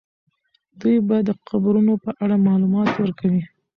[0.79, 3.43] دوی به د قبرونو په اړه معلومات ورکوي.